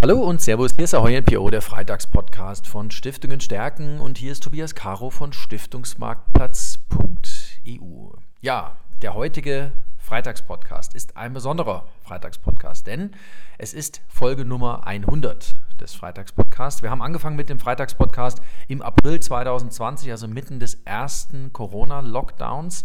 [0.00, 4.44] Hallo und Servus, hier ist Ahoy NPO, der Freitagspodcast von Stiftungen stärken und hier ist
[4.44, 8.10] Tobias Caro von Stiftungsmarktplatz.eu.
[8.40, 13.10] Ja, der heutige Freitagspodcast ist ein besonderer Freitagspodcast, denn
[13.58, 16.82] es ist Folge Nummer 100 des Freitagspodcasts.
[16.82, 22.84] Wir haben angefangen mit dem Freitagspodcast im April 2020, also mitten des ersten Corona-Lockdowns.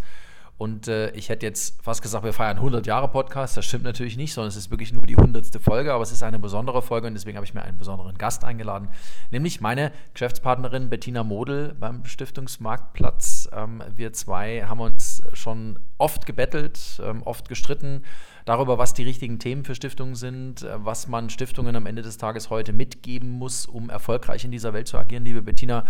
[0.56, 3.56] Und äh, ich hätte jetzt fast gesagt, wir feiern 100 Jahre Podcast.
[3.56, 5.46] Das stimmt natürlich nicht, sondern es ist wirklich nur die 100.
[5.60, 5.92] Folge.
[5.92, 8.88] Aber es ist eine besondere Folge und deswegen habe ich mir einen besonderen Gast eingeladen,
[9.32, 13.48] nämlich meine Geschäftspartnerin Bettina Model beim Stiftungsmarktplatz.
[13.52, 18.04] Ähm, wir zwei haben uns schon oft gebettelt, ähm, oft gestritten
[18.44, 22.16] darüber, was die richtigen Themen für Stiftungen sind, äh, was man Stiftungen am Ende des
[22.16, 25.24] Tages heute mitgeben muss, um erfolgreich in dieser Welt zu agieren.
[25.24, 25.84] Liebe Bettina,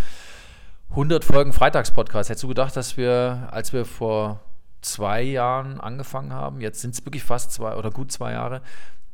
[0.91, 2.31] 100 Folgen Freitagspodcast.
[2.31, 4.41] Hättest du gedacht, dass wir, als wir vor
[4.85, 8.61] zwei Jahren angefangen haben, jetzt sind es wirklich fast zwei oder gut zwei Jahre,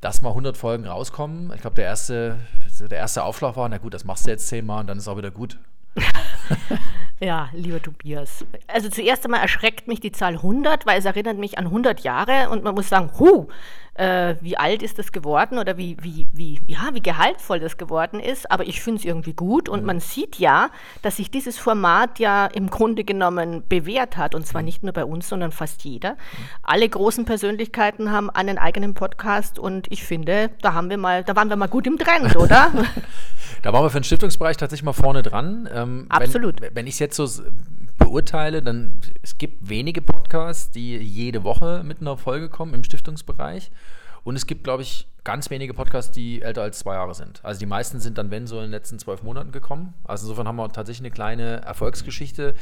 [0.01, 1.52] dass mal 100 Folgen rauskommen.
[1.55, 2.38] Ich glaube, der erste,
[2.80, 5.16] der erste Aufschlag war, na gut, das machst du jetzt zehnmal und dann ist auch
[5.16, 5.59] wieder gut.
[7.21, 8.45] ja, lieber Tobias.
[8.66, 12.51] Also zuerst einmal erschreckt mich die Zahl 100, weil es erinnert mich an 100 Jahre
[12.51, 13.49] und man muss sagen, huh,
[14.01, 18.18] äh, wie alt ist das geworden oder wie, wie, wie, ja, wie gehaltvoll das geworden
[18.18, 18.51] ist.
[18.51, 19.87] Aber ich finde es irgendwie gut und mhm.
[19.87, 20.70] man sieht ja,
[21.02, 24.66] dass sich dieses Format ja im Grunde genommen bewährt hat und zwar mhm.
[24.66, 26.12] nicht nur bei uns, sondern fast jeder.
[26.12, 26.16] Mhm.
[26.62, 31.37] Alle großen Persönlichkeiten haben einen eigenen Podcast und ich finde, da haben wir mal, da
[31.37, 32.73] waren wir mal gut im Trend, oder?
[33.62, 35.68] da waren wir für den Stiftungsbereich tatsächlich mal vorne dran.
[35.73, 36.62] Ähm, Absolut.
[36.62, 37.28] Wenn, wenn ich es jetzt so
[38.01, 43.70] beurteile, dann es gibt wenige Podcasts, die jede Woche mit einer Folge kommen im Stiftungsbereich.
[44.24, 47.45] Und es gibt, glaube ich, ganz wenige Podcasts, die älter als zwei Jahre sind.
[47.45, 49.95] Also die meisten sind dann, wenn, so in den letzten zwölf Monaten gekommen.
[50.04, 52.54] Also insofern haben wir tatsächlich eine kleine Erfolgsgeschichte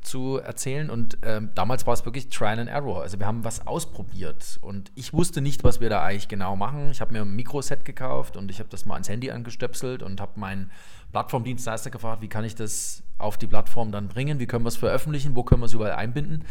[0.00, 0.90] zu erzählen.
[0.90, 3.02] Und ähm, damals war es wirklich Trial and Error.
[3.02, 4.58] Also wir haben was ausprobiert.
[4.62, 6.90] Und ich wusste nicht, was wir da eigentlich genau machen.
[6.90, 10.20] Ich habe mir ein Mikroset gekauft und ich habe das mal ans Handy angestöpselt und
[10.20, 10.70] habe meinen
[11.12, 14.76] Plattformdienstleister gefragt, wie kann ich das auf die Plattform dann bringen, wie können wir es
[14.76, 16.44] veröffentlichen, wo können wir es überall einbinden.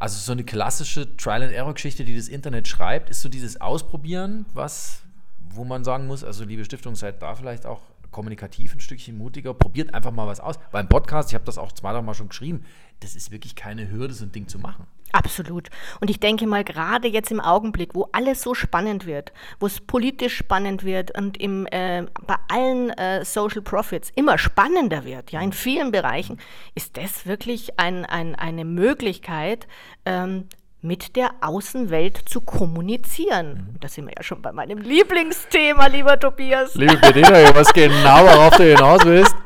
[0.00, 5.02] Also so eine klassische Trial-and-Error-Geschichte, die das Internet schreibt, ist so dieses Ausprobieren, was,
[5.50, 9.54] wo man sagen muss, also liebe Stiftung, seid da vielleicht auch kommunikativ ein Stückchen mutiger,
[9.54, 10.58] probiert einfach mal was aus.
[10.72, 12.64] Beim Podcast, ich habe das auch zweimal mal schon geschrieben,
[13.00, 14.86] das ist wirklich keine Hürde, so ein Ding zu machen.
[15.12, 15.70] Absolut.
[16.00, 19.80] Und ich denke mal, gerade jetzt im Augenblick, wo alles so spannend wird, wo es
[19.80, 25.40] politisch spannend wird und im, äh, bei allen äh, Social Profits immer spannender wird, ja,
[25.40, 26.38] in vielen Bereichen,
[26.74, 29.66] ist das wirklich ein, ein, eine Möglichkeit,
[30.04, 30.46] ähm,
[30.82, 33.68] mit der Außenwelt zu kommunizieren.
[33.72, 33.80] Mhm.
[33.80, 36.74] Da sind wir ja schon bei meinem Lieblingsthema, lieber Tobias.
[36.74, 39.34] Liebe Bediener, ich weiß genau, worauf du hinaus willst.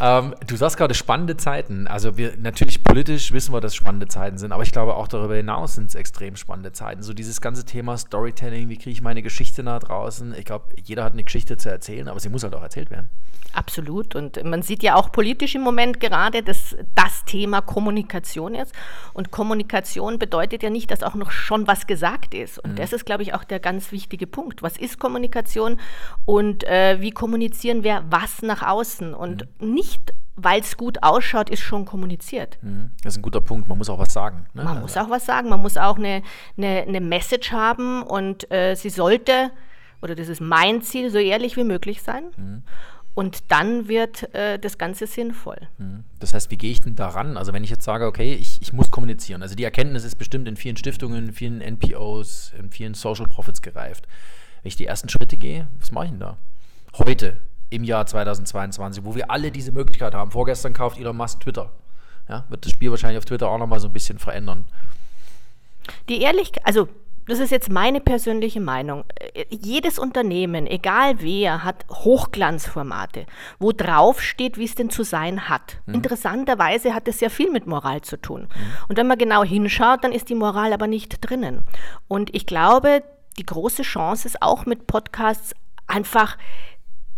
[0.00, 1.86] Ähm, du sagst gerade spannende Zeiten.
[1.86, 5.36] Also wir natürlich politisch wissen wir, dass spannende Zeiten sind, aber ich glaube auch darüber
[5.36, 7.02] hinaus sind es extrem spannende Zeiten.
[7.02, 10.34] So dieses ganze Thema Storytelling, wie kriege ich meine Geschichte nach draußen?
[10.36, 13.08] Ich glaube, jeder hat eine Geschichte zu erzählen, aber sie muss halt auch erzählt werden.
[13.52, 14.16] Absolut.
[14.16, 18.72] Und man sieht ja auch politisch im Moment gerade, dass das Thema Kommunikation ist.
[19.12, 22.58] Und Kommunikation bedeutet ja nicht, dass auch noch schon was gesagt ist.
[22.58, 22.76] Und mhm.
[22.76, 24.62] das ist, glaube ich, auch der ganz wichtige Punkt.
[24.62, 25.78] Was ist Kommunikation
[26.24, 29.14] und äh, wie kommunizieren wir was nach außen?
[29.14, 29.74] Und mhm.
[29.74, 29.83] nicht
[30.36, 32.58] weil es gut ausschaut, ist schon kommuniziert.
[32.62, 32.90] Mhm.
[33.02, 33.68] Das ist ein guter Punkt.
[33.68, 34.46] Man muss auch was sagen.
[34.52, 34.64] Ne?
[34.64, 35.48] Man muss auch was sagen.
[35.48, 36.22] Man muss auch eine,
[36.56, 39.50] eine, eine Message haben und äh, sie sollte,
[40.02, 42.24] oder das ist mein Ziel, so ehrlich wie möglich sein.
[42.36, 42.62] Mhm.
[43.14, 45.68] Und dann wird äh, das Ganze sinnvoll.
[45.78, 46.02] Mhm.
[46.18, 47.36] Das heißt, wie gehe ich denn daran?
[47.36, 49.40] Also wenn ich jetzt sage, okay, ich, ich muss kommunizieren.
[49.40, 53.62] Also die Erkenntnis ist bestimmt in vielen Stiftungen, in vielen NPOs, in vielen Social Profits
[53.62, 54.08] gereift.
[54.62, 56.38] Wenn ich die ersten Schritte gehe, was mache ich denn da?
[56.98, 57.36] Heute,
[57.70, 60.30] im Jahr 2022, wo wir alle diese Möglichkeit haben.
[60.30, 61.70] Vorgestern kauft Elon Musk Twitter.
[62.28, 64.64] Ja, wird das Spiel wahrscheinlich auf Twitter auch nochmal so ein bisschen verändern.
[66.08, 66.88] Die Ehrlichkeit, also
[67.26, 69.04] das ist jetzt meine persönliche Meinung.
[69.48, 73.26] Jedes Unternehmen, egal wer, hat Hochglanzformate,
[73.58, 75.78] wo drauf steht, wie es denn zu sein hat.
[75.86, 75.94] Mhm.
[75.94, 78.42] Interessanterweise hat es sehr viel mit Moral zu tun.
[78.42, 78.72] Mhm.
[78.88, 81.64] Und wenn man genau hinschaut, dann ist die Moral aber nicht drinnen.
[82.08, 83.02] Und ich glaube,
[83.38, 85.54] die große Chance ist auch mit Podcasts
[85.86, 86.36] einfach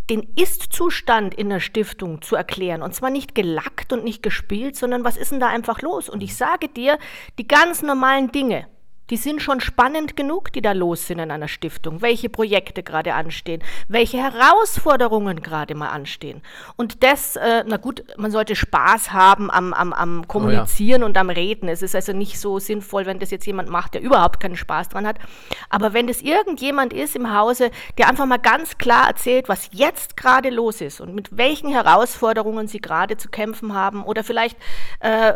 [0.09, 2.81] den Ist-Zustand in der Stiftung zu erklären.
[2.81, 6.09] Und zwar nicht gelackt und nicht gespielt, sondern was ist denn da einfach los?
[6.09, 6.97] Und ich sage dir,
[7.37, 8.67] die ganz normalen Dinge,
[9.09, 13.13] die sind schon spannend genug, die da los sind in einer Stiftung, welche Projekte gerade
[13.13, 16.41] anstehen, welche Herausforderungen gerade mal anstehen.
[16.75, 21.07] Und das, äh, na gut, man sollte Spaß haben am, am, am Kommunizieren oh ja.
[21.07, 21.69] und am Reden.
[21.69, 24.89] Es ist also nicht so sinnvoll, wenn das jetzt jemand macht, der überhaupt keinen Spaß
[24.89, 25.17] dran hat.
[25.69, 30.17] Aber wenn das irgendjemand ist im Hause, der einfach mal ganz klar erzählt, was jetzt
[30.17, 34.57] gerade los ist und mit welchen Herausforderungen sie gerade zu kämpfen haben oder vielleicht
[34.99, 35.33] äh,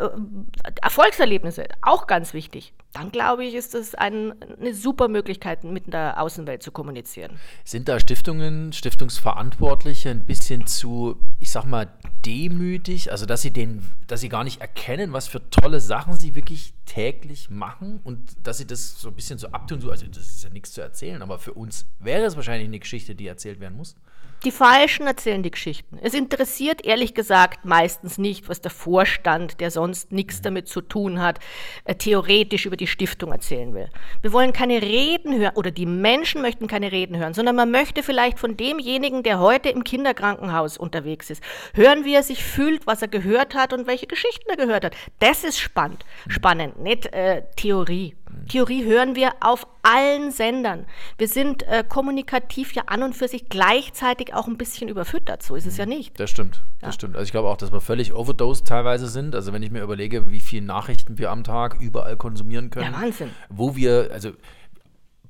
[0.82, 6.22] Erfolgserlebnisse, auch ganz wichtig dann glaube ich, ist es ein, eine super Möglichkeit, mit der
[6.22, 7.40] Außenwelt zu kommunizieren.
[7.64, 11.88] Sind da Stiftungen, Stiftungsverantwortliche ein bisschen zu, ich sag mal,
[12.26, 16.36] demütig, also dass sie den, dass sie gar nicht erkennen, was für tolle Sachen sie
[16.36, 20.28] wirklich täglich machen und dass sie das so ein bisschen so abtun, so, also das
[20.28, 23.60] ist ja nichts zu erzählen, aber für uns wäre es wahrscheinlich eine Geschichte, die erzählt
[23.62, 23.96] werden muss.
[24.44, 26.00] Die Falschen erzählen die Geschichten.
[26.02, 31.22] Es interessiert ehrlich gesagt meistens nicht, was der Vorstand, der sonst nichts damit zu tun
[31.22, 31.40] hat,
[31.84, 33.90] äh, theoretisch über die Stiftung erzählen will.
[34.24, 38.02] Wir wollen keine Reden hören oder die Menschen möchten keine Reden hören, sondern man möchte
[38.02, 41.44] vielleicht von demjenigen, der heute im Kinderkrankenhaus unterwegs ist,
[41.76, 44.96] hören, wie er sich fühlt, was er gehört hat und welche Geschichten er gehört hat.
[45.20, 46.04] Das ist spannend.
[46.28, 48.16] Spannend, nicht äh, Theorie.
[48.50, 50.86] Theorie hören wir auf allen Sendern.
[51.18, 55.44] Wir sind äh, kommunikativ ja an und für sich gleichzeitig auch ein bisschen überfüttert.
[55.44, 56.20] So ist es ja nicht.
[56.20, 56.92] Das stimmt, das ja.
[56.94, 57.16] stimmt.
[57.16, 59.36] Also ich glaube auch, dass wir völlig overdosed teilweise sind.
[59.36, 62.94] Also wenn ich mir überlege, wie viele Nachrichten wir am Tag überall konsumieren können.
[62.94, 63.32] Ja, Wahnsinn.
[63.50, 64.32] Wo wir, also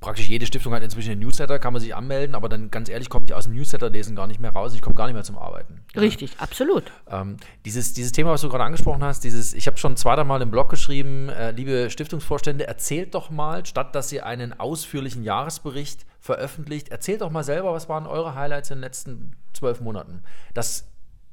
[0.02, 3.08] praktisch jede Stiftung hat inzwischen einen Newsletter, kann man sich anmelden, aber dann ganz ehrlich
[3.10, 4.74] komme ich aus dem Newsletter-Lesen gar nicht mehr raus.
[4.74, 5.82] Ich komme gar nicht mehr zum Arbeiten.
[5.96, 6.40] Richtig, ja.
[6.40, 6.92] absolut.
[7.10, 10.42] Ähm, dieses, dieses Thema, was du gerade angesprochen hast, dieses, ich habe schon zweimal Mal
[10.42, 16.06] im Blog geschrieben, äh, liebe Stiftungsvorstände, erzählt doch mal, statt dass ihr einen ausführlichen Jahresbericht
[16.20, 20.24] veröffentlicht, erzählt doch mal selber, was waren eure Highlights in den letzten zwölf Monaten.
[20.54, 20.91] Das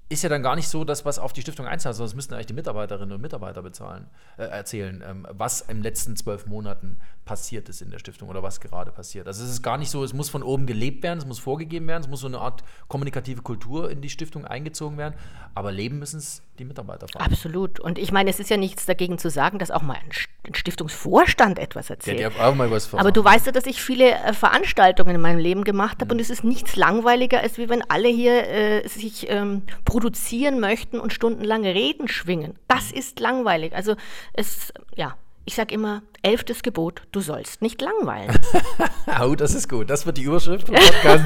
[0.09, 2.35] ist ja dann gar nicht so, dass was auf die Stiftung einzahlt, sondern das müssten
[2.35, 4.07] eigentlich die Mitarbeiterinnen und Mitarbeiter bezahlen,
[4.39, 6.97] äh, erzählen, ähm, was im letzten zwölf Monaten
[7.27, 9.27] passiert ist in der Stiftung oder was gerade passiert.
[9.27, 11.87] Also es ist gar nicht so, es muss von oben gelebt werden, es muss vorgegeben
[11.87, 15.15] werden, es muss so eine Art kommunikative Kultur in die Stiftung eingezogen werden,
[15.55, 17.21] aber leben müssen es die Mitarbeiter vor.
[17.21, 17.79] Absolut.
[17.79, 21.59] Und ich meine, es ist ja nichts dagegen zu sagen, dass auch mal ein Stiftungsvorstand
[21.59, 22.19] etwas erzählt.
[22.19, 25.39] Ja, auch mal was aber du weißt ja, dass ich viele äh, Veranstaltungen in meinem
[25.39, 26.13] Leben gemacht habe mhm.
[26.13, 29.63] und es ist nichts langweiliger, als wie wenn alle hier äh, sich ähm,
[29.99, 32.55] produzieren möchten und stundenlang Reden schwingen.
[32.69, 33.75] Das ist langweilig.
[33.75, 33.97] Also
[34.33, 38.39] es, ja, ich sage immer, elftes Gebot, du sollst nicht langweilen.
[39.21, 39.91] oh, das ist gut.
[39.91, 41.25] Das wird die Überschrift vom Podcast.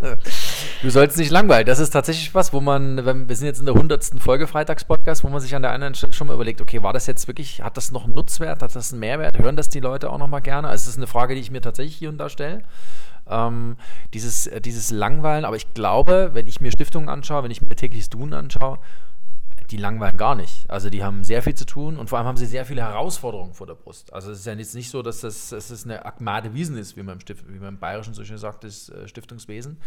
[0.82, 1.66] du sollst nicht langweilen.
[1.66, 5.24] Das ist tatsächlich was, wo man, wenn, wir sind jetzt in der hundertsten Folge Freitagspodcast,
[5.24, 7.62] wo man sich an der einen Stelle schon mal überlegt, okay, war das jetzt wirklich,
[7.62, 9.38] hat das noch einen Nutzwert, hat das einen Mehrwert?
[9.38, 10.68] Hören das die Leute auch nochmal gerne?
[10.68, 12.62] Also, es ist eine Frage, die ich mir tatsächlich hier und da stelle.
[13.28, 13.76] Ähm,
[14.12, 17.74] dieses, äh, dieses Langweilen, aber ich glaube, wenn ich mir Stiftungen anschaue, wenn ich mir
[17.74, 18.78] tägliches Tun anschaue,
[19.70, 20.68] die langweilen gar nicht.
[20.68, 23.54] Also die haben sehr viel zu tun und vor allem haben sie sehr viele Herausforderungen
[23.54, 24.12] vor der Brust.
[24.12, 26.96] Also es ist ja jetzt nicht so, dass das, dass das eine Akmade Wiesen ist,
[26.96, 29.78] wie man im, Stift, wie man im Bayerischen so schön sagt, das äh, Stiftungswesen.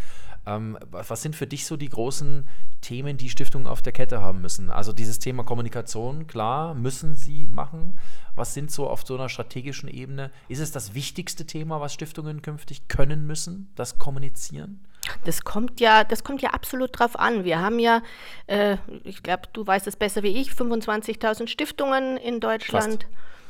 [0.46, 2.48] Ähm, was sind für dich so die großen
[2.82, 4.70] Themen, die Stiftungen auf der Kette haben müssen?
[4.70, 8.00] Also dieses Thema Kommunikation, klar, müssen sie machen.
[8.36, 10.32] Was sind so auf so einer strategischen Ebene?
[10.48, 14.80] Ist es das wichtigste Thema, was Stiftungen künftig können müssen, das Kommunizieren?
[15.26, 17.44] Das kommt ja, das kommt ja absolut drauf an.
[17.44, 18.02] Wir haben ja,
[18.48, 23.06] äh, ich glaube, du weißt es besser wie ich, 25.000 Stiftungen in Deutschland.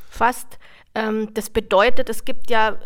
[0.10, 0.48] Fast.
[0.50, 0.60] Fast.
[0.96, 2.78] Ähm, das bedeutet, es gibt ja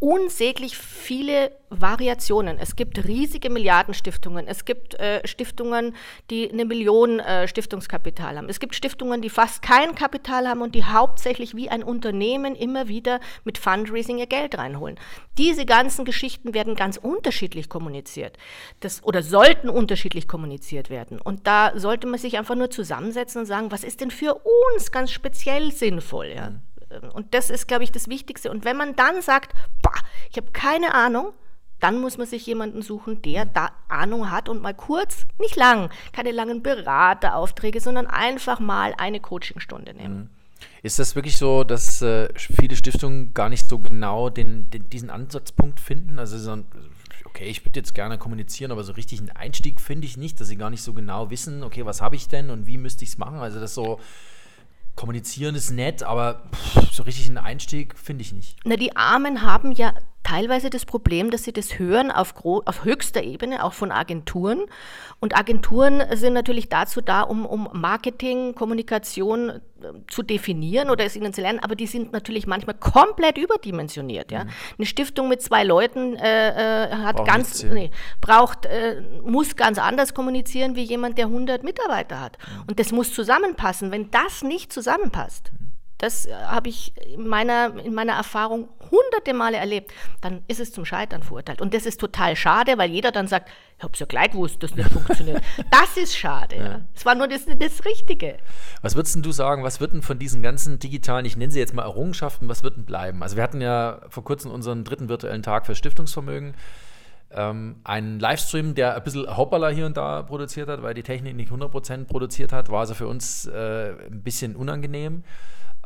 [0.00, 2.58] unsäglich viele Variationen.
[2.58, 4.48] Es gibt riesige Milliardenstiftungen.
[4.48, 5.94] Es gibt äh, Stiftungen,
[6.30, 8.48] die eine Million äh, Stiftungskapital haben.
[8.48, 12.88] Es gibt Stiftungen, die fast kein Kapital haben und die hauptsächlich wie ein Unternehmen immer
[12.88, 14.98] wieder mit Fundraising ihr Geld reinholen.
[15.38, 18.36] Diese ganzen Geschichten werden ganz unterschiedlich kommuniziert.
[18.80, 21.20] Das, oder sollten unterschiedlich kommuniziert werden.
[21.20, 24.40] Und da sollte man sich einfach nur zusammensetzen und sagen, was ist denn für
[24.74, 26.32] uns ganz speziell sinnvoll?
[26.34, 26.52] Ja?
[26.90, 27.10] Mhm.
[27.10, 28.50] Und das ist, glaube ich, das Wichtigste.
[28.50, 29.52] Und wenn man dann sagt,
[29.82, 29.94] boah,
[30.30, 31.32] ich habe keine Ahnung,
[31.80, 35.90] dann muss man sich jemanden suchen, der da Ahnung hat und mal kurz, nicht lang,
[36.12, 40.18] keine langen Berateraufträge, sondern einfach mal eine Coachingstunde nehmen.
[40.18, 40.30] Mhm.
[40.82, 45.08] Ist das wirklich so, dass äh, viele Stiftungen gar nicht so genau den, den, diesen
[45.08, 46.18] Ansatzpunkt finden?
[46.18, 46.66] Also so ein,
[47.24, 50.48] okay, ich würde jetzt gerne kommunizieren, aber so richtig einen Einstieg finde ich nicht, dass
[50.48, 53.10] sie gar nicht so genau wissen, okay, was habe ich denn und wie müsste ich
[53.10, 53.38] es machen?
[53.38, 54.00] Also das so
[54.96, 56.42] kommunizieren ist nett, aber
[56.92, 58.58] so richtig einen Einstieg finde ich nicht.
[58.64, 59.94] Na, die Armen haben ja
[60.30, 64.60] teilweise das Problem, dass sie das hören auf, auf höchster Ebene, auch von Agenturen.
[65.18, 69.60] Und Agenturen sind natürlich dazu da, um, um Marketing, Kommunikation äh,
[70.08, 74.30] zu definieren oder es ihnen zu lernen, aber die sind natürlich manchmal komplett überdimensioniert.
[74.30, 74.44] Ja?
[74.44, 74.50] Mhm.
[74.78, 80.14] Eine Stiftung mit zwei Leuten äh, äh, hat ganz, nee, braucht, äh, muss ganz anders
[80.14, 82.38] kommunizieren wie jemand, der 100 Mitarbeiter hat.
[82.38, 82.62] Mhm.
[82.68, 83.90] Und das muss zusammenpassen.
[83.90, 85.69] Wenn das nicht zusammenpasst, mhm
[86.00, 89.92] das äh, habe ich in meiner, in meiner Erfahrung hunderte Male erlebt.
[90.20, 91.60] Dann ist es zum Scheitern verurteilt.
[91.60, 94.62] Und das ist total schade, weil jeder dann sagt, ich habe es ja gleich gewusst,
[94.62, 95.42] dass das nicht funktioniert.
[95.70, 96.56] Das ist schade.
[96.56, 96.80] Ja.
[96.94, 98.38] Es war nur das, das Richtige.
[98.82, 101.74] Was würdest du sagen, was wird denn von diesen ganzen digitalen, ich nenne sie jetzt
[101.74, 103.22] mal Errungenschaften, was wird denn bleiben?
[103.22, 106.54] Also wir hatten ja vor kurzem unseren dritten virtuellen Tag für Stiftungsvermögen.
[107.32, 111.36] ähm, einen Livestream, der ein bisschen Hoppala hier und da produziert hat, weil die Technik
[111.36, 115.22] nicht 100% produziert hat, war also für uns äh, ein bisschen unangenehm.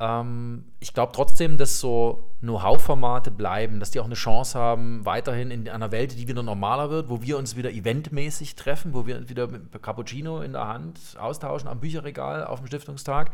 [0.00, 5.50] Ähm, ich glaube trotzdem, dass so Know-how-Formate bleiben, dass die auch eine Chance haben, weiterhin
[5.50, 9.28] in einer Welt, die wieder normaler wird, wo wir uns wieder eventmäßig treffen, wo wir
[9.28, 13.30] wieder mit Cappuccino in der Hand austauschen am Bücherregal auf dem Stiftungstag.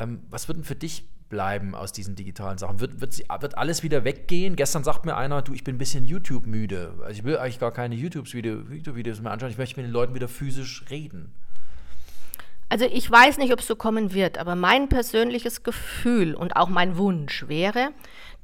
[0.00, 2.80] Ähm, was wird denn für dich bleiben aus diesen digitalen Sachen?
[2.80, 4.56] Wird, wird, wird alles wieder weggehen?
[4.56, 6.94] Gestern sagt mir einer, du, ich bin ein bisschen YouTube-müde.
[7.02, 9.50] Also ich will eigentlich gar keine YouTube-Videos mehr anschauen.
[9.50, 11.32] Ich möchte mit den Leuten wieder physisch reden.
[12.74, 16.68] Also ich weiß nicht, ob es so kommen wird, aber mein persönliches Gefühl und auch
[16.68, 17.92] mein Wunsch wäre,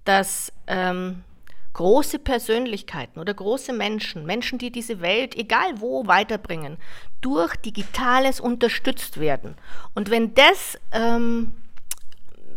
[0.04, 1.24] dass ähm,
[1.72, 6.76] große Persönlichkeiten oder große Menschen, Menschen, die diese Welt, egal wo, weiterbringen,
[7.20, 9.56] durch Digitales unterstützt werden.
[9.94, 11.52] Und wenn das ähm,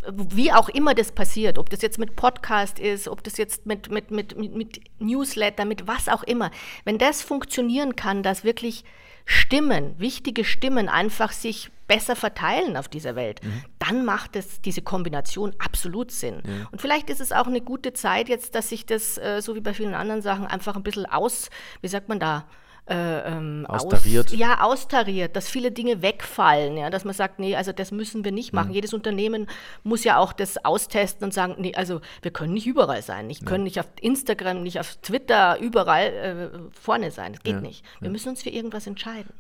[0.08, 3.90] wie auch immer das passiert, ob das jetzt mit Podcast ist, ob das jetzt mit,
[3.90, 6.52] mit, mit, mit, Newsletter, mit was auch immer,
[6.86, 8.84] wenn das funktionieren kann, dass wirklich
[9.26, 13.64] Stimmen, wichtige Stimmen einfach sich besser verteilen auf dieser Welt, mhm.
[13.80, 16.42] dann macht es diese Kombination absolut Sinn.
[16.46, 16.68] Mhm.
[16.72, 19.62] Und vielleicht ist es auch eine gute Zeit jetzt, dass sich das, äh, so wie
[19.62, 21.50] bei vielen anderen Sachen, einfach ein bisschen aus,
[21.82, 22.46] wie sagt man da,
[22.86, 24.28] äh, ähm, austariert.
[24.28, 28.26] Aus, ja, austariert, dass viele Dinge wegfallen, ja, dass man sagt, nee, also das müssen
[28.26, 28.70] wir nicht machen.
[28.70, 28.74] Mhm.
[28.76, 29.48] Jedes Unternehmen
[29.84, 33.30] muss ja auch das austesten und sagen, nee, also wir können nicht überall sein.
[33.30, 33.46] Ich ja.
[33.46, 37.34] können nicht auf Instagram, nicht auf Twitter überall äh, vorne sein.
[37.34, 37.62] Das geht ja.
[37.62, 37.86] nicht.
[38.00, 38.12] Wir ja.
[38.12, 39.34] müssen uns für irgendwas entscheiden.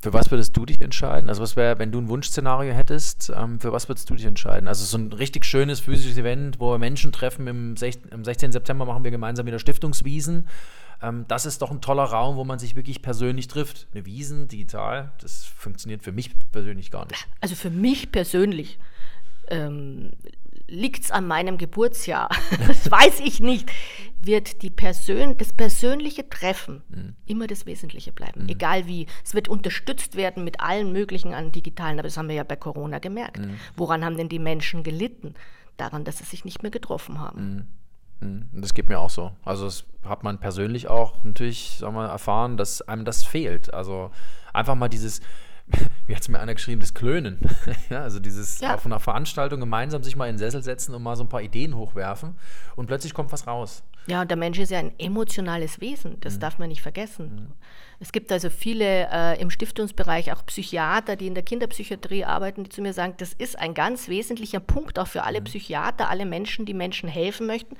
[0.00, 1.28] Für was würdest du dich entscheiden?
[1.28, 4.68] Also was wäre, wenn du ein Wunschszenario hättest, ähm, für was würdest du dich entscheiden?
[4.68, 7.48] Also so ein richtig schönes physisches Event, wo wir Menschen treffen.
[7.48, 8.52] Im, 16, im 16.
[8.52, 10.46] September machen wir gemeinsam wieder Stiftungswiesen
[11.04, 13.86] ähm, das ist doch ein toller Raum, wo man sich wirklich persönlich trifft.
[13.92, 17.26] Eine Wiesen, digital, das funktioniert für mich persönlich gar nicht.
[17.40, 18.78] Also für mich persönlich
[19.48, 20.12] ähm,
[20.66, 22.30] liegt es an meinem Geburtsjahr,
[22.66, 23.70] das weiß ich nicht,
[24.20, 27.16] wird die Persön das persönliche Treffen mhm.
[27.26, 28.48] immer das Wesentliche bleiben, mhm.
[28.48, 29.06] egal wie.
[29.24, 32.56] Es wird unterstützt werden mit allen möglichen an digitalen, aber das haben wir ja bei
[32.56, 33.40] Corona gemerkt.
[33.40, 33.56] Mhm.
[33.76, 35.34] Woran haben denn die Menschen gelitten?
[35.76, 37.68] Daran, dass sie sich nicht mehr getroffen haben.
[38.20, 38.48] Mhm.
[38.52, 39.32] Das geht mir auch so.
[39.44, 43.72] Also das hat man persönlich auch natürlich sagen wir, erfahren, dass einem das fehlt.
[43.72, 44.10] Also
[44.52, 45.20] einfach mal dieses,
[46.06, 47.38] wie hat es mir einer geschrieben, das Klönen.
[47.90, 48.74] ja, also dieses ja.
[48.74, 51.42] auf einer Veranstaltung gemeinsam sich mal in den Sessel setzen und mal so ein paar
[51.42, 52.36] Ideen hochwerfen
[52.76, 53.82] und plötzlich kommt was raus.
[54.06, 56.40] Ja, und der Mensch ist ja ein emotionales Wesen, das mhm.
[56.40, 57.34] darf man nicht vergessen.
[57.34, 57.52] Mhm.
[58.00, 62.70] Es gibt also viele äh, im Stiftungsbereich, auch Psychiater, die in der Kinderpsychiatrie arbeiten, die
[62.70, 65.44] zu mir sagen, das ist ein ganz wesentlicher Punkt auch für alle mhm.
[65.44, 67.76] Psychiater, alle Menschen, die Menschen helfen möchten,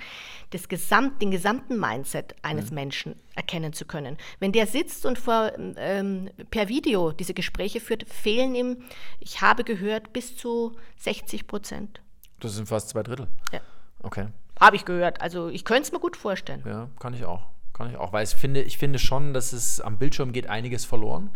[0.50, 2.74] das Gesamt, den gesamten Mindset eines mhm.
[2.74, 4.16] Menschen erkennen zu können.
[4.38, 8.76] Wenn der sitzt und vor, ähm, per Video diese Gespräche führt, fehlen ihm,
[9.20, 12.00] ich habe gehört, bis zu 60 Prozent.
[12.40, 13.26] Das sind fast zwei Drittel.
[13.52, 13.60] Ja.
[14.02, 14.28] Okay.
[14.60, 15.20] Habe ich gehört.
[15.20, 16.62] Also ich könnte es mir gut vorstellen.
[16.66, 17.53] Ja, kann ich auch.
[17.74, 18.12] Kann ich auch.
[18.12, 21.30] Weil ich finde, ich finde schon, dass es am Bildschirm geht einiges verloren.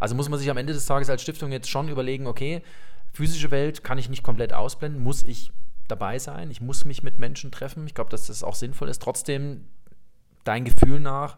[0.00, 2.62] Also muss man sich am Ende des Tages als Stiftung jetzt schon überlegen, okay,
[3.12, 5.52] physische Welt kann ich nicht komplett ausblenden, muss ich
[5.86, 7.86] dabei sein, ich muss mich mit Menschen treffen.
[7.86, 9.02] Ich glaube, dass das auch sinnvoll ist.
[9.02, 9.68] Trotzdem,
[10.42, 11.36] dein Gefühl nach,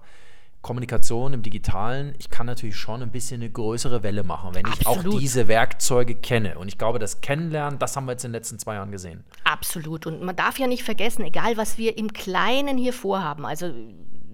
[0.62, 4.86] Kommunikation im Digitalen, ich kann natürlich schon ein bisschen eine größere Welle machen, wenn ich
[4.86, 6.58] auch diese Werkzeuge kenne.
[6.58, 9.24] Und ich glaube, das Kennenlernen, das haben wir jetzt in den letzten zwei Jahren gesehen.
[9.44, 10.06] Absolut.
[10.06, 13.74] Und man darf ja nicht vergessen, egal was wir im Kleinen hier vorhaben, also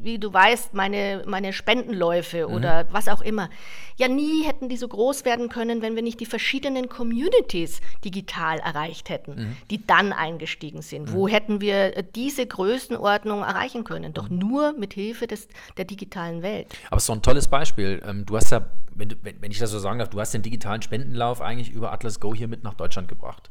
[0.02, 2.54] wie du weißt, meine, meine Spendenläufe mhm.
[2.54, 3.50] oder was auch immer.
[3.97, 8.59] Ja, nie hätten die so groß werden können, wenn wir nicht die verschiedenen Communities digital
[8.59, 9.57] erreicht hätten, mhm.
[9.71, 11.09] die dann eingestiegen sind.
[11.09, 11.12] Mhm.
[11.12, 14.12] Wo hätten wir äh, diese Größenordnung erreichen können?
[14.12, 14.38] Doch mhm.
[14.38, 16.69] nur mit Hilfe des, der digitalen Welt.
[16.88, 18.02] Aber es ist so ein tolles Beispiel.
[18.07, 20.83] Ähm, du hast ja, wenn, wenn ich das so sagen darf, du hast den digitalen
[20.83, 23.50] Spendenlauf eigentlich über Atlas Go hier mit nach Deutschland gebracht.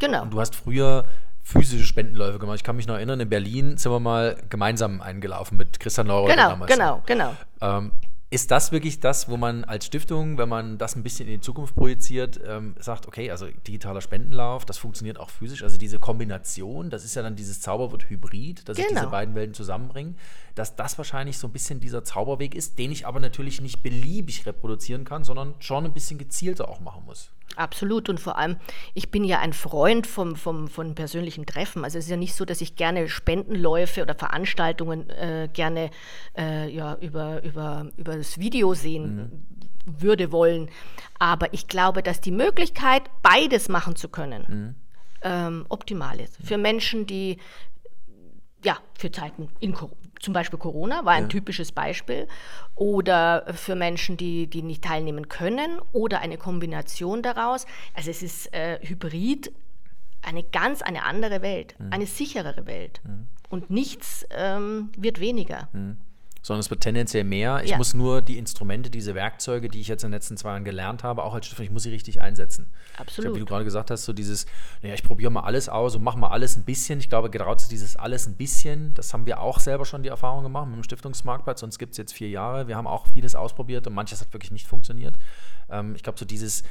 [0.00, 0.22] Genau.
[0.22, 1.06] Und du hast früher
[1.46, 2.56] physische Spendenläufe gemacht.
[2.56, 6.28] Ich kann mich noch erinnern, in Berlin sind wir mal gemeinsam eingelaufen mit Christian Lauer
[6.28, 6.72] genau, damals.
[6.72, 7.92] Genau, genau, ähm,
[8.30, 11.40] ist das wirklich das, wo man als Stiftung, wenn man das ein bisschen in die
[11.40, 15.62] Zukunft projiziert, ähm, sagt, okay, also digitaler Spendenlauf, das funktioniert auch physisch.
[15.62, 18.88] Also diese Kombination, das ist ja dann dieses Zauberwort Hybrid, dass genau.
[18.88, 20.16] sich diese beiden Welten zusammenbringen,
[20.56, 24.44] dass das wahrscheinlich so ein bisschen dieser Zauberweg ist, den ich aber natürlich nicht beliebig
[24.46, 27.30] reproduzieren kann, sondern schon ein bisschen gezielter auch machen muss.
[27.54, 28.56] Absolut und vor allem,
[28.92, 31.84] ich bin ja ein Freund vom, vom, von persönlichen Treffen.
[31.84, 35.90] Also es ist ja nicht so, dass ich gerne Spendenläufe oder Veranstaltungen äh, gerne
[36.36, 39.16] äh, ja, über, über, über das Video sehen
[39.86, 40.00] mhm.
[40.00, 40.68] würde wollen.
[41.18, 44.74] Aber ich glaube, dass die Möglichkeit, beides machen zu können, mhm.
[45.22, 46.36] ähm, optimal ist.
[46.44, 47.38] Für Menschen, die
[48.66, 49.76] ja, für Zeiten in,
[50.18, 51.28] zum Beispiel Corona war ein ja.
[51.28, 52.26] typisches Beispiel.
[52.74, 57.64] Oder für Menschen, die, die nicht teilnehmen können oder eine Kombination daraus.
[57.94, 59.52] Also es ist äh, hybrid
[60.20, 61.92] eine ganz eine andere Welt, mhm.
[61.92, 63.00] eine sicherere Welt.
[63.04, 63.28] Mhm.
[63.48, 65.68] Und nichts ähm, wird weniger.
[65.72, 65.98] Mhm.
[66.46, 67.64] Sondern es wird tendenziell mehr.
[67.64, 67.76] Ich Ja.
[67.76, 71.02] muss nur die Instrumente, diese Werkzeuge, die ich jetzt in den letzten zwei Jahren gelernt
[71.02, 72.68] habe, auch als Stifter, ich muss sie richtig einsetzen.
[72.94, 73.24] Ich Absolut.
[73.24, 74.46] glaube, wie du gerade gesagt hast, so dieses,
[74.80, 77.00] naja, ich probiere mal alles aus und mache mal alles ein bisschen.
[77.00, 80.08] Ich glaube, gerade so dieses alles ein bisschen, das haben wir auch selber schon die
[80.08, 81.64] Erfahrung gemacht mit dem Stiftungsmarktplatz.
[81.64, 82.68] Uns gibt es jetzt vier Jahre.
[82.68, 85.16] Wir haben auch vieles ausprobiert und manches hat wirklich nicht funktioniert.
[85.68, 86.62] Ähm, ich glaube, so dieses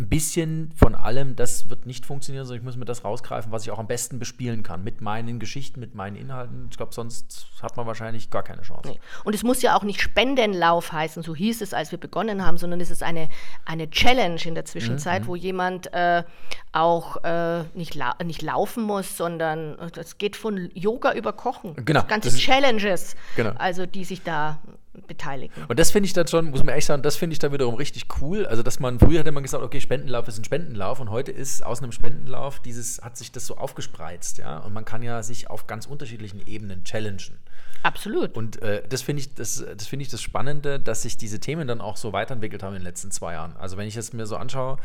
[0.00, 3.64] ein bisschen von allem, das wird nicht funktionieren, sondern ich muss mir das rausgreifen, was
[3.64, 4.84] ich auch am besten bespielen kann.
[4.84, 6.68] Mit meinen Geschichten, mit meinen Inhalten.
[6.70, 8.90] Ich glaube, sonst hat man wahrscheinlich gar keine Chance.
[8.90, 9.00] Nee.
[9.24, 12.58] Und es muss ja auch nicht Spendenlauf heißen, so hieß es, als wir begonnen haben,
[12.58, 13.28] sondern es ist eine,
[13.64, 15.26] eine Challenge in der Zwischenzeit, Mhm.
[15.26, 16.22] wo jemand äh,
[16.70, 21.74] auch äh, nicht, lau nicht laufen muss, sondern es geht von Yoga über Kochen.
[21.84, 23.50] Genau, Ganze das Challenges, Genau.
[23.58, 24.60] also die sich da
[25.06, 25.64] beteiligen.
[25.68, 27.74] Und das finde ich dann schon, muss man echt sagen, das finde ich dann wiederum
[27.74, 28.46] richtig cool.
[28.46, 31.64] Also, dass man, früher hätte man gesagt, okay, Spendenlauf ist ein Spendenlauf und heute ist
[31.64, 34.58] aus einem Spendenlauf dieses, hat sich das so aufgespreizt, ja.
[34.58, 37.38] Und man kann ja sich auf ganz unterschiedlichen Ebenen challengen.
[37.82, 38.36] Absolut.
[38.36, 41.68] Und äh, das finde ich, das, das finde ich das Spannende, dass sich diese Themen
[41.68, 43.56] dann auch so weiterentwickelt haben in den letzten zwei Jahren.
[43.56, 44.78] Also wenn ich es mir so anschaue,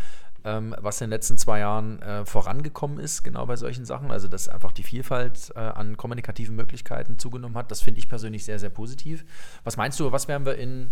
[0.46, 4.28] ähm, was in den letzten zwei Jahren äh, vorangekommen ist, genau bei solchen Sachen, also
[4.28, 8.60] dass einfach die Vielfalt äh, an kommunikativen Möglichkeiten zugenommen hat, das finde ich persönlich sehr,
[8.60, 9.26] sehr positiv.
[9.64, 10.92] Was meinst du, was werden wir in,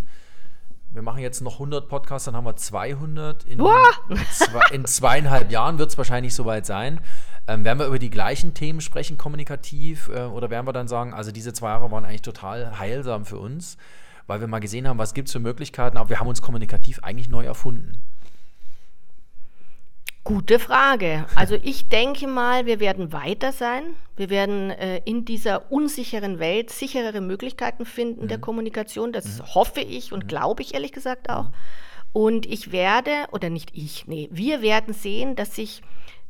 [0.93, 3.43] wir machen jetzt noch 100 Podcasts, dann haben wir 200.
[3.43, 3.59] In,
[4.31, 7.01] zwei, in zweieinhalb Jahren wird es wahrscheinlich soweit sein.
[7.47, 10.09] Ähm, werden wir über die gleichen Themen sprechen, kommunikativ?
[10.09, 13.37] Äh, oder werden wir dann sagen, also diese zwei Jahre waren eigentlich total heilsam für
[13.37, 13.77] uns,
[14.27, 16.99] weil wir mal gesehen haben, was gibt es für Möglichkeiten, aber wir haben uns kommunikativ
[17.03, 18.01] eigentlich neu erfunden.
[20.23, 21.25] Gute Frage.
[21.33, 23.95] Also ich denke mal, wir werden weiter sein.
[24.15, 29.13] Wir werden äh, in dieser unsicheren Welt sicherere Möglichkeiten finden der Kommunikation.
[29.13, 31.49] Das hoffe ich und glaube ich ehrlich gesagt auch.
[32.13, 35.81] Und ich werde, oder nicht ich, nee, wir werden sehen, dass sich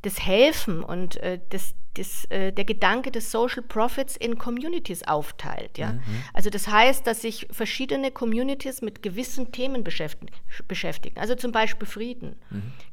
[0.03, 5.77] das Helfen und äh, das, das, äh, der Gedanke des Social Profits in Communities aufteilt.
[5.77, 5.95] Ja?
[6.33, 10.31] Also das heißt, dass sich verschiedene Communities mit gewissen Themen beschäftigen.
[10.67, 11.19] beschäftigen.
[11.19, 12.35] Also zum Beispiel Frieden,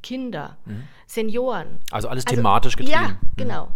[0.03, 0.59] Kinder,
[1.07, 1.79] Senioren.
[1.91, 3.01] Also alles thematisch getrieben.
[3.01, 3.69] Ja, genau.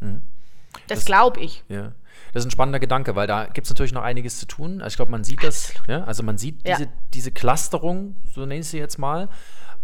[0.00, 1.62] Das, Das- glaube ich.
[1.68, 1.92] Ja.
[2.32, 4.80] Das ist ein spannender Gedanke, weil da gibt es natürlich noch einiges zu tun.
[4.82, 6.02] Also ich glaube, man sieht das, ja?
[6.04, 6.76] also man sieht Ja.
[6.76, 9.28] diese, diese Clusterung, so nenne ich sie jetzt mal,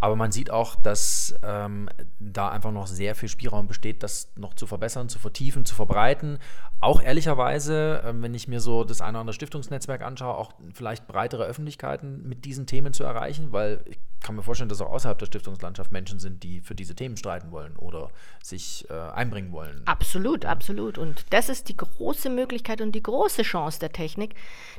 [0.01, 1.87] aber man sieht auch, dass ähm,
[2.19, 6.39] da einfach noch sehr viel Spielraum besteht, das noch zu verbessern, zu vertiefen, zu verbreiten.
[6.81, 11.07] Auch ehrlicherweise, ähm, wenn ich mir so das eine oder andere Stiftungsnetzwerk anschaue, auch vielleicht
[11.07, 15.17] breitere Öffentlichkeiten mit diesen Themen zu erreichen, weil ich kann mir vorstellen, dass auch außerhalb
[15.19, 18.09] der Stiftungslandschaft Menschen sind, die für diese Themen streiten wollen oder
[18.41, 19.81] sich äh, einbringen wollen.
[19.85, 20.97] Absolut, absolut.
[20.97, 24.33] Und das ist die große Möglichkeit und die große Chance der Technik,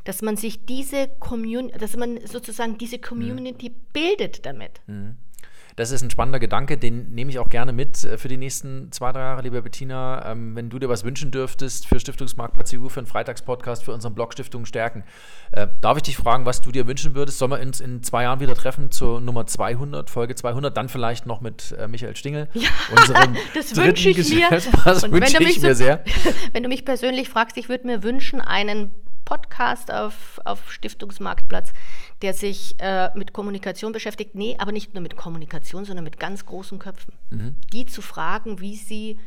[0.04, 4.80] dass man sich diese Community, dass man sozusagen diese Community bildet damit.
[5.76, 8.92] Das ist ein spannender Gedanke, den nehme ich auch gerne mit äh, für die nächsten
[8.92, 10.24] zwei, drei Jahre, liebe Bettina.
[10.30, 14.14] Ähm, wenn du dir was wünschen dürftest für Stiftungsmarktplatz EU, für einen Freitagspodcast, für unseren
[14.14, 15.04] Blog Stiftungen stärken,
[15.52, 17.38] äh, darf ich dich fragen, was du dir wünschen würdest?
[17.38, 21.26] Sollen wir uns in zwei Jahren wieder treffen zur Nummer 200, Folge 200, dann vielleicht
[21.26, 22.48] noch mit äh, Michael Stingel,
[22.96, 24.48] unserem Das wünsche ich mir.
[24.50, 26.04] Das wünsche ich mir so- sehr.
[26.52, 28.90] Wenn du mich persönlich fragst, ich würde mir wünschen, einen
[29.24, 31.72] Podcast auf, auf Stiftungsmarktplatz,
[32.22, 34.34] der sich äh, mit Kommunikation beschäftigt.
[34.34, 37.14] Nee, aber nicht nur mit Kommunikation, sondern mit ganz großen Köpfen.
[37.30, 37.56] Mhm.
[37.72, 39.18] Die zu fragen, wie sie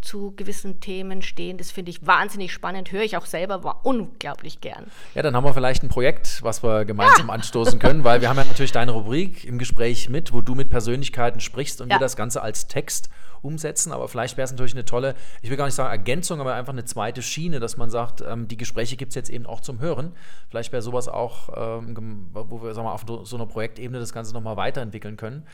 [0.00, 2.92] zu gewissen Themen stehen, das finde ich wahnsinnig spannend.
[2.92, 4.86] Höre ich auch selber war unglaublich gern.
[5.14, 8.36] Ja, dann haben wir vielleicht ein Projekt, was wir gemeinsam anstoßen können, weil wir haben
[8.36, 11.96] ja natürlich deine Rubrik im Gespräch mit, wo du mit Persönlichkeiten sprichst und Ja.
[11.96, 13.08] wir das Ganze als Text
[13.46, 13.92] umsetzen.
[13.92, 16.72] Aber vielleicht wäre es natürlich eine tolle, ich will gar nicht sagen Ergänzung, aber einfach
[16.72, 19.80] eine zweite Schiene, dass man sagt, ähm, die Gespräche gibt es jetzt eben auch zum
[19.80, 20.12] Hören.
[20.48, 21.48] Vielleicht wäre sowas auch,
[21.84, 25.44] ähm, wo wir sagen wir, auf so einer Projektebene das Ganze nochmal weiterentwickeln können.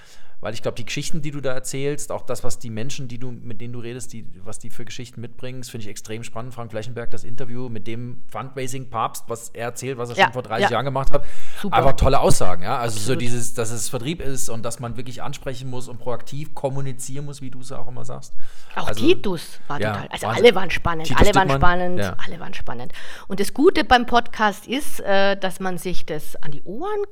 [0.42, 3.18] Weil ich glaube, die Geschichten, die du da erzählst, auch das, was die Menschen, die
[3.18, 6.52] du, mit denen du redest, die, was die für Geschichten mitbringen, finde ich extrem spannend.
[6.52, 10.42] Frank Flechenberg, das Interview mit dem Fundraising-Papst, was er erzählt, was er Ja, schon vor
[10.42, 10.70] 30 ja.
[10.72, 11.24] Jahren gemacht hat.
[11.60, 11.76] Super.
[11.76, 12.76] Aber tolle Aussagen, ja.
[12.76, 13.20] Also so Absolut.
[13.22, 17.40] dieses, dass es Vertrieb ist und dass man wirklich ansprechen muss und proaktiv kommunizieren muss,
[17.40, 18.34] wie du es auch immer sagst.
[18.74, 20.08] Auch Also, Titus war ja, total.
[20.08, 20.44] Also Wahnsinn.
[20.44, 22.16] alle waren spannend, Titus alle waren Dittmann, spannend, ja.
[22.24, 22.92] alle waren spannend.
[23.28, 27.02] Und das Gute beim Podcast ist, äh, dass man sich das an die Ohren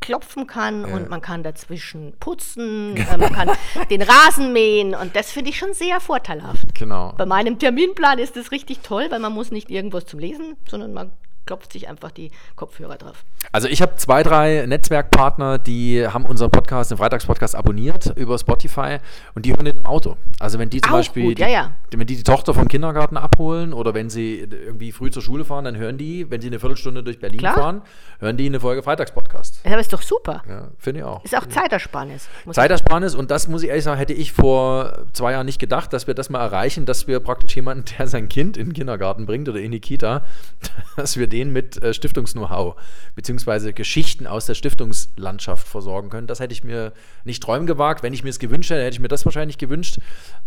[0.00, 3.50] klopfen kann und man kann dazwischen putzen, äh, man kann
[3.88, 6.74] den Rasen mähen und das finde ich schon sehr vorteilhaft.
[6.74, 7.14] Genau.
[7.16, 10.92] Bei meinem Terminplan ist das richtig toll, weil man muss nicht irgendwas zum Lesen, sondern
[10.92, 11.12] man
[11.46, 13.24] klopft sich einfach die Kopfhörer drauf.
[13.52, 18.98] Also ich habe zwei, drei Netzwerkpartner, die haben unseren Podcast, den Freitagspodcast abonniert über Spotify
[19.34, 20.16] und die hören den im Auto.
[20.38, 21.72] Also wenn die zum Auch Beispiel gut, die, ja, ja.
[21.90, 25.64] wenn die die Tochter vom Kindergarten abholen oder wenn sie irgendwie früh zur Schule fahren,
[25.64, 27.54] dann hören die, wenn sie eine Viertelstunde durch Berlin Klar.
[27.54, 27.82] fahren,
[28.18, 29.60] hören die eine Folge Freitagspodcast.
[29.64, 30.42] Ja, aber ist doch super.
[30.48, 31.24] Ja, finde ich auch.
[31.24, 32.28] Ist auch Zeitersparnis.
[32.50, 36.06] Zeitersparnis und das muss ich ehrlich sagen, hätte ich vor zwei Jahren nicht gedacht, dass
[36.06, 39.48] wir das mal erreichen, dass wir praktisch jemanden, der sein Kind in den Kindergarten bringt
[39.48, 40.24] oder in die Kita,
[40.96, 42.76] dass wir den mit äh, Stiftungs-Know-how
[43.16, 46.26] beziehungsweise Geschichten aus der Stiftungslandschaft versorgen können.
[46.26, 46.92] Das hätte ich mir
[47.24, 48.02] nicht träumen gewagt.
[48.02, 49.98] Wenn ich mir es gewünscht hätte, hätte ich mir das wahrscheinlich gewünscht.